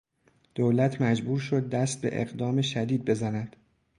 [0.55, 3.55] دولت مجبور شد دست به اقدام شدید بزند.